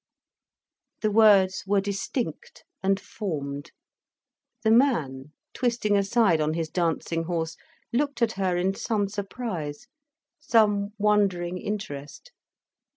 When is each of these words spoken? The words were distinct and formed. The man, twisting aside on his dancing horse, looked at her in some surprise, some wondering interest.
The 1.01 1.11
words 1.11 1.61
were 1.67 1.79
distinct 1.79 2.63
and 2.81 2.99
formed. 2.99 3.69
The 4.63 4.71
man, 4.71 5.31
twisting 5.53 5.95
aside 5.95 6.41
on 6.41 6.55
his 6.55 6.69
dancing 6.69 7.25
horse, 7.25 7.55
looked 7.93 8.23
at 8.23 8.31
her 8.31 8.57
in 8.57 8.73
some 8.73 9.07
surprise, 9.07 9.85
some 10.39 10.93
wondering 10.97 11.59
interest. 11.59 12.31